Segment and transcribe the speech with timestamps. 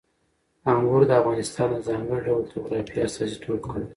[0.71, 3.87] انګور د افغانستان د ځانګړي ډول جغرافیه استازیتوب کوي.